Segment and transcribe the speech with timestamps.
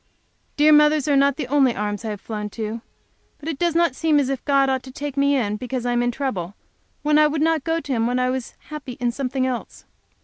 [0.57, 2.81] Dear mother's are not the only arms I have flown to.
[3.37, 5.91] But it does not seem as if God ought to take me in because I
[5.91, 6.55] am in trouble,
[7.03, 9.85] when I would not go to him when I was happy in something else.